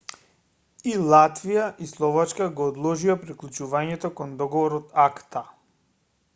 и 0.93 0.95
латвија 1.13 1.65
и 1.85 1.89
словачка 1.91 2.47
го 2.61 2.69
одложија 2.71 3.17
приклучувањето 3.27 4.13
кон 4.21 4.35
договорот 4.43 5.01
акта 5.07 5.49